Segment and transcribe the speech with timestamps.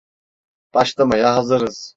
[0.73, 1.89] Başlamaya hazırız.